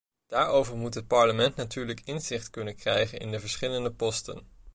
Daarvoor 0.27 0.77
moet 0.77 0.93
het 0.93 1.07
parlement 1.07 1.55
natuurlijk 1.55 2.01
inzicht 2.05 2.49
kunnen 2.49 2.75
krijgen 2.75 3.19
in 3.19 3.31
de 3.31 3.39
verschillende 3.39 3.91
posten. 3.91 4.43